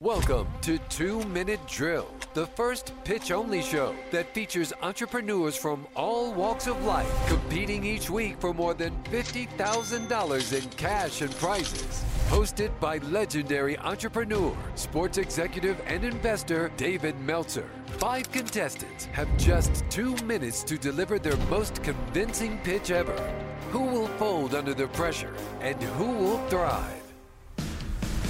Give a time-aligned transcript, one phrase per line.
[0.00, 6.32] Welcome to Two Minute Drill, the first pitch only show that features entrepreneurs from all
[6.32, 12.04] walks of life competing each week for more than $50,000 in cash and prizes.
[12.28, 17.68] Hosted by legendary entrepreneur, sports executive, and investor David Meltzer.
[17.86, 23.16] Five contestants have just two minutes to deliver their most convincing pitch ever.
[23.72, 26.97] Who will fold under the pressure and who will thrive?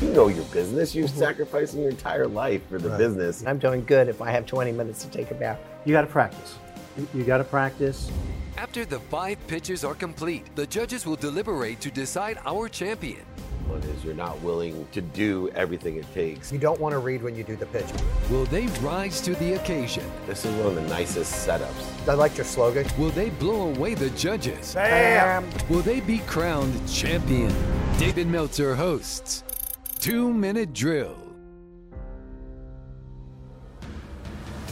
[0.00, 0.94] You know your business.
[0.94, 1.18] You're mm-hmm.
[1.18, 2.98] sacrificing your entire life for the Right.
[2.98, 3.44] business.
[3.46, 5.58] I'm doing good if I have 20 minutes to take a bath.
[5.84, 6.56] You got to practice.
[6.96, 8.10] You- You got to practice.
[8.58, 13.20] After the five pitches are complete, the judges will deliberate to decide our champion.
[13.66, 16.52] One is you're not willing to do everything it takes.
[16.52, 17.86] You don't want to read when you do the pitch.
[18.30, 20.04] Will they rise to the occasion?
[20.26, 22.08] This is one of the nicest setups.
[22.08, 22.86] I like your slogan.
[22.96, 24.74] Will they blow away the judges?
[24.74, 25.44] Bam!
[25.68, 27.52] Will they be crowned champion?
[27.98, 29.42] David Meltzer hosts
[30.06, 31.25] Two Minute Drill.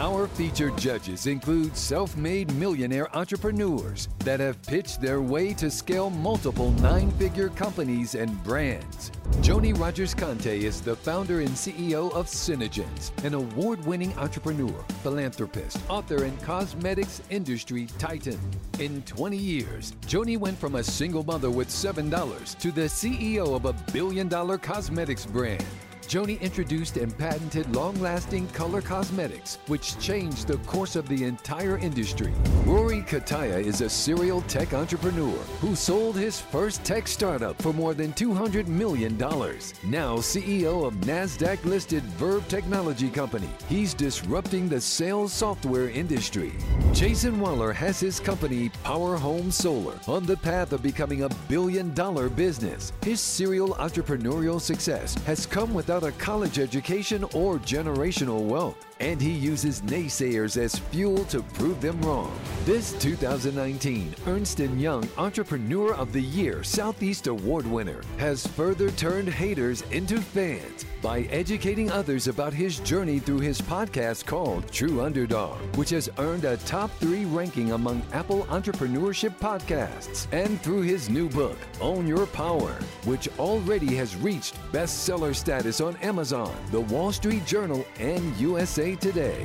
[0.00, 6.08] Our featured judges include self made millionaire entrepreneurs that have pitched their way to scale
[6.08, 9.10] multiple nine figure companies and brands.
[9.42, 15.78] Joni Rogers Kante is the founder and CEO of SeneGence, an award winning entrepreneur, philanthropist,
[15.90, 18.40] author, and cosmetics industry titan.
[18.78, 23.66] In 20 years, Joni went from a single mother with $7 to the CEO of
[23.66, 25.62] a billion dollar cosmetics brand.
[26.10, 31.78] Joni introduced and patented long lasting color cosmetics, which changed the course of the entire
[31.78, 32.32] industry.
[32.64, 37.94] Rory Cutaia is a serial tech entrepreneur who sold his first tech startup for more
[37.94, 39.16] than $200 million.
[39.16, 46.54] Now CEO of NASDAQ listed Verb Technology Company, he's disrupting the sales software industry.
[46.92, 51.94] Jayson Waller has his company Power Home Solar on the path of becoming a billion
[51.94, 52.92] dollar business.
[53.04, 59.32] His serial entrepreneurial success has come without a college education or generational wealth, and he
[59.32, 62.32] uses naysayers as fuel to prove them wrong.
[62.64, 69.28] This 2019 Ernst & Young Entrepreneur of the Year Southeast Award winner has further turned
[69.28, 75.58] haters into fans by educating others about his journey through his podcast called True Underdog,
[75.76, 81.28] which has earned a top three ranking among Apple entrepreneurship podcasts, and through his new
[81.30, 82.72] book, Own Your Power,
[83.04, 89.44] which already has reached bestseller status on Amazon, The Wall Street Journal, and USA Today.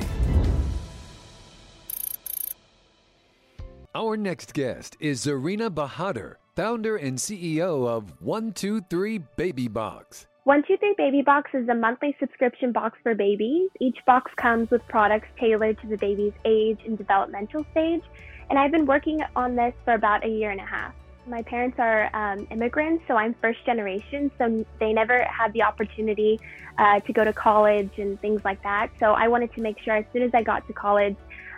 [3.94, 10.26] Our next guest is Zarina Bahadur, founder and CEO of 123 Baby Box.
[10.44, 13.70] 123 Baby Box is a monthly subscription box for babies.
[13.80, 18.02] Each box comes with products tailored to the baby's age and developmental stage.
[18.50, 20.94] And I've been working on this for about a year and a half.
[21.28, 26.38] My parents are um, immigrants, so I'm first generation, so they never had the opportunity
[26.78, 28.90] uh, to go to college and things like that.
[29.00, 31.16] So I wanted to make sure as soon as I got to college,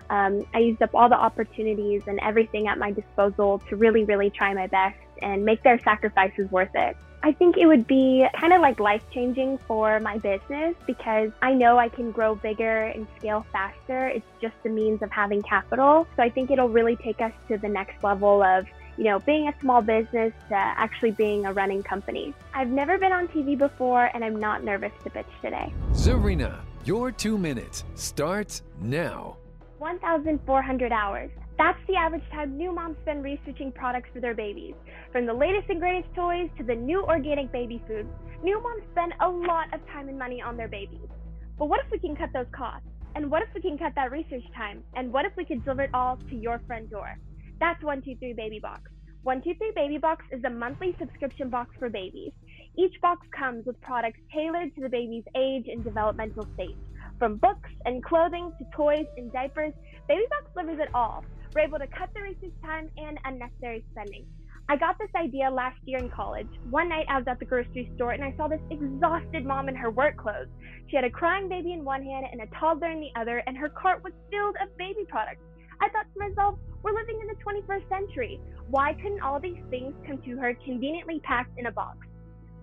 [0.08, 4.30] um, I used up all the opportunities and everything at my disposal to really, really
[4.30, 6.96] try my best and make their sacrifices worth it.
[7.22, 11.52] I think it would be kind of like life changing for my business because I
[11.52, 14.06] know I can grow bigger and scale faster.
[14.06, 16.06] It's just the means of having capital.
[16.16, 18.66] So I think it'll really take us to the next level of
[18.98, 22.34] you know, being a small business to actually being a running company.
[22.52, 25.72] I've never been on TV before and I'm not nervous to pitch today.
[25.92, 29.36] Zarina, your two minutes starts now.
[29.78, 31.30] 1,400 hours.
[31.56, 34.74] That's the average time new moms spend researching products for their babies.
[35.12, 38.08] From the latest and greatest toys to the new organic baby food,
[38.42, 41.08] new moms spend a lot of time and money on their babies.
[41.56, 42.86] But what if we can cut those costs?
[43.14, 44.82] And what if we can cut that research time?
[44.94, 47.16] And what if we could deliver it all to your front door?
[47.60, 48.82] That's 123 Baby Box.
[49.24, 52.30] 123 Baby Box is a monthly subscription box for babies.
[52.78, 56.78] Each box comes with products tailored to the baby's age and developmental stage.
[57.18, 59.72] From books and clothing to toys and diapers,
[60.06, 61.24] Baby Box delivers it all.
[61.52, 64.24] We're able to cut the research time and unnecessary spending.
[64.68, 66.46] I got this idea last year in college.
[66.70, 69.74] One night I was at the grocery store and I saw this exhausted mom in
[69.74, 70.46] her work clothes.
[70.88, 73.56] She had a crying baby in one hand and a toddler in the other, and
[73.56, 75.42] her cart was filled of baby products.
[75.80, 78.40] I thought to myself, we're living in the 21st century.
[78.70, 81.98] Why couldn't all these things come to her conveniently packed in a box?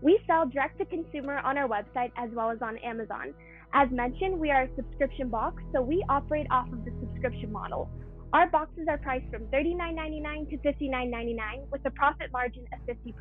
[0.02, 3.34] We sell direct to consumer on our website as well as on Amazon.
[3.74, 7.90] As mentioned, we are a subscription box, so we operate off of the subscription model.
[8.34, 13.16] Our boxes are priced from $39.99 to $59.99 with a profit margin of 50%.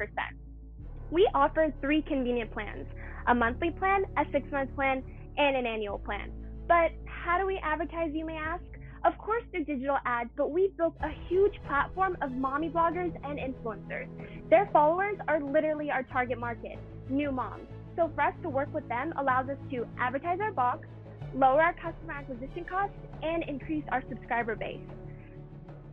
[1.11, 2.87] We offer three convenient plans
[3.27, 5.03] a monthly plan, a six month plan,
[5.39, 6.31] and an annual plan.
[6.69, 8.65] But how do we advertise, you may ask?
[9.05, 13.39] Of course, through digital ads, but we've built a huge platform of mommy bloggers and
[13.39, 14.09] influencers.
[14.49, 16.79] Their followers are literally our target market
[17.11, 17.69] new moms.
[17.97, 20.89] So for us to work with them allows us to advertise our box,
[21.35, 24.81] lower our customer acquisition costs, and increase our subscriber base.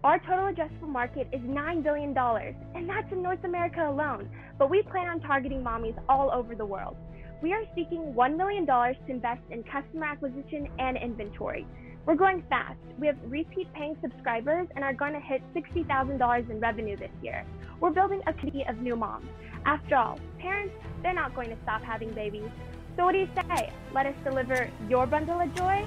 [0.04, 4.84] Our total addressable market is $9 billion, and that's in North America alone, but we
[4.84, 6.96] plan on targeting mommies all over the world.
[7.44, 11.68] We are seeking $1 million to invest in customer acquisition and inventory.
[12.06, 12.80] We're going fast.
[12.98, 17.46] We have repeat paying subscribers and are going to hit $60,000 in revenue this year.
[17.80, 19.28] We're building a community of new moms.
[19.66, 22.50] After all, parents, they're not going to stop having babies.
[22.98, 23.72] So what do you say?
[23.94, 25.86] Let us deliver your bundle of joy?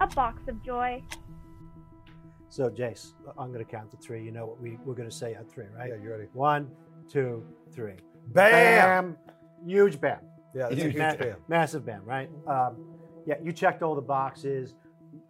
[0.00, 1.02] A box of joy.
[2.48, 4.22] So, Jace, I'm going to count to three.
[4.22, 5.90] You know what we, we're going to say at three, right?
[5.90, 6.26] Yeah, you ready?
[6.34, 6.70] One,
[7.10, 7.94] two, three.
[8.28, 9.16] Bam!
[9.66, 10.18] Huge bam.
[10.54, 11.36] Yeah, that's a huge Ma- bam.
[11.48, 12.30] Massive bam, right?
[12.46, 12.76] Um,
[13.26, 14.74] yeah, you checked all the boxes.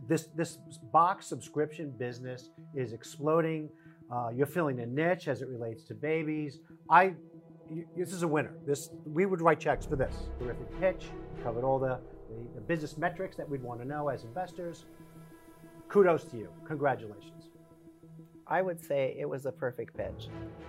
[0.09, 0.59] This this
[0.93, 3.69] box subscription business is exploding.
[4.13, 6.61] Uh, you're filling a niche as it relates to babies.
[6.89, 7.15] I,
[7.73, 8.55] you, this is a winner.
[8.65, 10.15] This we would write checks for this.
[10.39, 11.07] Terrific pitch.
[11.43, 11.99] Covered all the,
[12.29, 14.85] the, the business metrics that we'd want to know as investors.
[15.89, 16.49] Kudos to you.
[16.67, 17.51] Congratulations.
[18.49, 20.29] I would say it was a perfect pitch.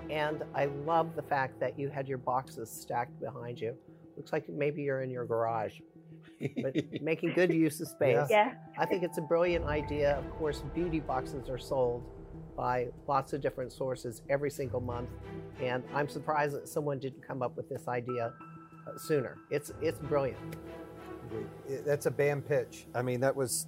[0.10, 3.76] And I love the fact that you had your boxes stacked behind you.
[4.16, 5.80] Looks like maybe you're in your garage,
[6.62, 8.28] but making good use of space.
[8.30, 8.54] Yeah.
[8.78, 10.18] I think it's a brilliant idea.
[10.18, 12.04] Of course, beauty boxes are sold
[12.56, 15.10] by lots of different sources every single month,
[15.62, 18.34] and I'm surprised that someone didn't come up with this idea
[18.88, 19.38] uh, sooner.
[19.52, 20.40] It's it's brilliant.
[21.86, 22.88] That's a bam pitch.
[22.96, 23.68] I mean, that was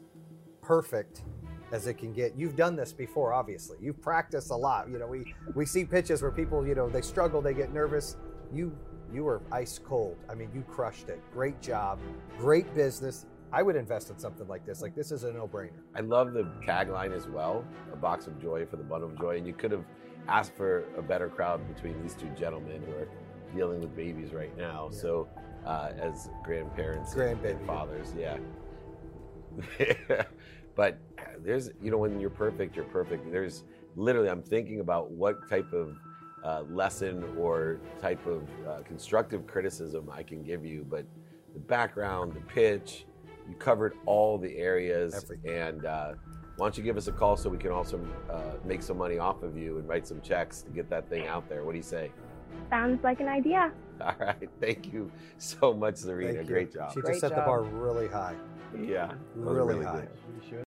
[0.62, 1.24] perfect
[1.72, 2.36] as it can get.
[2.36, 3.78] You've done this before, obviously.
[3.82, 4.90] You've practiced a lot.
[4.90, 8.18] You know, we we see pitches where people, you know, they struggle, they get nervous.
[8.52, 8.76] You
[9.14, 10.18] you were ice cold.
[10.30, 11.20] I mean, you crushed it.
[11.34, 12.00] Great job.
[12.38, 13.26] Great business.
[13.52, 14.82] I would invest in something like this.
[14.82, 15.82] Like this is a no-brainer.
[15.96, 19.38] I love the tagline as well, a box of joy for the bundle of joy.
[19.38, 19.86] And you could have
[20.28, 23.08] asked for a better crowd between these two gentlemen who are
[23.56, 24.90] dealing with babies right now.
[24.92, 25.00] Yeah.
[25.00, 25.28] So,
[25.66, 28.38] uh, as grandparents and- and fathers, yeah.
[30.76, 31.00] but
[31.44, 33.32] there's, you know, when you're perfect, you're perfect.
[33.32, 33.64] There's
[33.96, 35.98] literally, I'm thinking about what type of
[36.44, 41.06] uh, lesson or type of uh, constructive criticism I can give you, but
[41.54, 43.06] the background, the pitch,
[43.48, 45.52] you covered all the areas, Everything.
[45.52, 46.14] and uh,
[46.58, 48.00] why don't you give us a call so we can also
[48.30, 51.26] uh, make some money off of you and write some checks to get that thing
[51.28, 51.64] out there?
[51.64, 52.12] What do you say?
[52.70, 53.72] Sounds like an idea.
[54.02, 56.44] All right, thank you so much, Serena.
[56.44, 56.94] Great job.
[56.94, 58.36] She Great just set the bar really high.
[58.80, 60.02] Yeah, that was Really high.
[60.02, 60.10] good.
[60.44, 60.64] You sure?